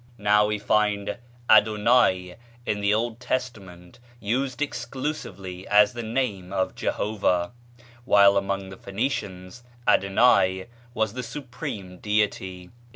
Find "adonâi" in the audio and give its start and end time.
1.47-2.35, 9.87-10.65